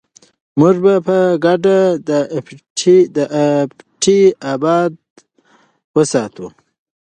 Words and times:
موږ 0.59 0.75
به 0.83 0.93
په 1.07 1.17
ګډه 1.45 1.77
دا 2.07 2.19
پټی 2.45 4.21
اباد 4.53 4.91
وساتو. 5.95 6.47